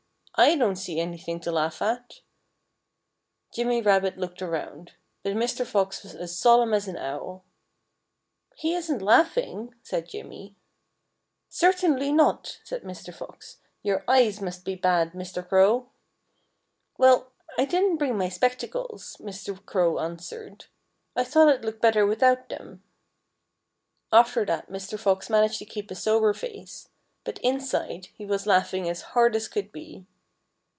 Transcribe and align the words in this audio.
"I 0.35 0.55
don't 0.55 0.77
see 0.77 0.99
anything 0.99 1.39
to 1.41 1.51
laugh 1.51 1.83
at." 1.83 2.21
Jimmy 3.53 3.79
Rabbit 3.79 4.17
looked 4.17 4.41
around. 4.41 4.93
But 5.21 5.33
Mr. 5.33 5.63
Fox 5.67 6.01
was 6.03 6.15
as 6.15 6.35
solemn 6.35 6.73
as 6.73 6.87
an 6.87 6.97
owl. 6.97 7.43
"He 8.55 8.73
isn't 8.73 9.03
laughing," 9.03 9.75
said 9.83 10.09
Jimmy. 10.09 10.55
"Certainly 11.47 12.11
not!" 12.13 12.59
said 12.63 12.81
Mr. 12.81 13.13
Fox. 13.13 13.59
"Your 13.83 14.03
eyes 14.07 14.41
must 14.41 14.65
be 14.65 14.73
bad, 14.73 15.11
Mr. 15.11 15.47
Crow." 15.47 15.91
"Well, 16.97 17.31
I 17.59 17.65
didn't 17.65 17.97
bring 17.97 18.17
my 18.17 18.29
spectacles," 18.29 19.17
Mr. 19.19 19.63
Crow 19.63 19.99
answered. 19.99 20.65
"I 21.15 21.23
thought 21.23 21.49
I'd 21.49 21.63
look 21.65 21.79
better 21.79 22.03
without 22.07 22.49
them." 22.49 22.81
After 24.11 24.43
that 24.45 24.71
Mr. 24.71 24.97
Fox 24.99 25.29
managed 25.29 25.59
to 25.59 25.65
keep 25.65 25.91
a 25.91 25.95
sober 25.95 26.33
face. 26.33 26.89
But 27.25 27.37
inside 27.39 28.07
he 28.15 28.25
was 28.25 28.47
laughing 28.47 28.89
as 28.89 29.01
hard 29.13 29.35
as 29.35 29.47
could 29.47 29.71
be. 29.71 30.07